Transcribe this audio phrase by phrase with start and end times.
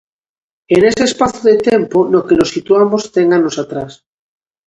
[0.75, 3.91] É nese espazo de tempo no que nos situamos: cen anos atrás.